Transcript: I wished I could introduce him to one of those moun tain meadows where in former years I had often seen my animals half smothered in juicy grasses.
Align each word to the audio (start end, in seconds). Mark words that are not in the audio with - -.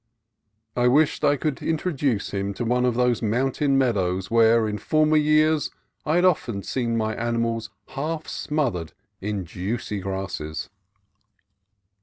I 0.75 0.87
wished 0.87 1.23
I 1.23 1.35
could 1.37 1.61
introduce 1.61 2.31
him 2.33 2.55
to 2.55 2.65
one 2.65 2.85
of 2.85 2.95
those 2.95 3.21
moun 3.21 3.51
tain 3.51 3.77
meadows 3.77 4.31
where 4.31 4.67
in 4.67 4.79
former 4.79 5.15
years 5.15 5.69
I 6.07 6.15
had 6.15 6.25
often 6.25 6.63
seen 6.63 6.97
my 6.97 7.13
animals 7.13 7.69
half 7.89 8.27
smothered 8.27 8.93
in 9.19 9.45
juicy 9.45 9.99
grasses. 9.99 10.71